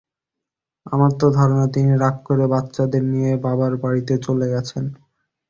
আমার 0.85 1.11
তো 1.19 1.27
ধারণা 1.37 1.65
তিনি 1.75 1.91
রাগ 1.95 2.15
করে 2.27 2.45
বাচ্চাদের 2.53 3.03
নিয়ে 3.11 3.31
বাবার 3.45 3.73
বাড়িতে 3.83 4.13
চলে 4.25 4.45
গেছেন। 4.53 4.83